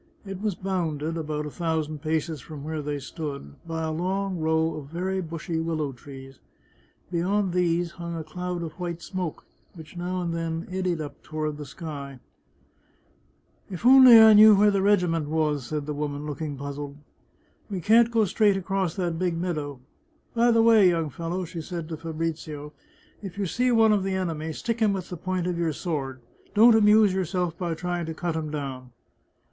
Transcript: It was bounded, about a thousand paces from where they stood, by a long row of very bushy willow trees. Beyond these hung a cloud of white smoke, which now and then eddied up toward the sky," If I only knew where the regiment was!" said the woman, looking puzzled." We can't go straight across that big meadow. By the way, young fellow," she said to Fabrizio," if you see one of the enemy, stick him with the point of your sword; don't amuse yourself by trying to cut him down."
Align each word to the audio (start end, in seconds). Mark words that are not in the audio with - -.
It 0.25 0.41
was 0.41 0.55
bounded, 0.55 1.15
about 1.15 1.45
a 1.45 1.51
thousand 1.51 2.01
paces 2.01 2.41
from 2.41 2.63
where 2.63 2.81
they 2.81 2.97
stood, 2.97 3.53
by 3.67 3.83
a 3.83 3.91
long 3.91 4.39
row 4.39 4.73
of 4.73 4.87
very 4.87 5.21
bushy 5.21 5.59
willow 5.59 5.91
trees. 5.91 6.39
Beyond 7.11 7.53
these 7.53 7.91
hung 7.91 8.15
a 8.15 8.23
cloud 8.23 8.63
of 8.63 8.71
white 8.79 9.03
smoke, 9.03 9.45
which 9.75 9.95
now 9.95 10.19
and 10.23 10.33
then 10.33 10.65
eddied 10.71 11.01
up 11.01 11.21
toward 11.21 11.57
the 11.57 11.67
sky," 11.67 12.19
If 13.69 13.85
I 13.85 13.89
only 13.89 14.33
knew 14.33 14.55
where 14.55 14.71
the 14.71 14.81
regiment 14.81 15.29
was!" 15.29 15.67
said 15.67 15.85
the 15.85 15.93
woman, 15.93 16.25
looking 16.25 16.57
puzzled." 16.57 16.97
We 17.69 17.79
can't 17.79 18.09
go 18.09 18.25
straight 18.25 18.57
across 18.57 18.95
that 18.95 19.19
big 19.19 19.37
meadow. 19.37 19.81
By 20.33 20.49
the 20.49 20.63
way, 20.63 20.89
young 20.89 21.11
fellow," 21.11 21.45
she 21.45 21.61
said 21.61 21.87
to 21.89 21.95
Fabrizio," 21.97 22.73
if 23.21 23.37
you 23.37 23.45
see 23.45 23.69
one 23.71 23.91
of 23.93 24.03
the 24.03 24.15
enemy, 24.15 24.51
stick 24.53 24.79
him 24.79 24.93
with 24.93 25.09
the 25.11 25.15
point 25.17 25.45
of 25.45 25.59
your 25.59 25.73
sword; 25.73 26.21
don't 26.55 26.73
amuse 26.73 27.13
yourself 27.13 27.55
by 27.55 27.75
trying 27.75 28.07
to 28.07 28.15
cut 28.15 28.35
him 28.35 28.49
down." 28.49 28.89